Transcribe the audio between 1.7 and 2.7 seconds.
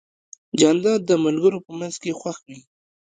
منځ کې خوښ وي.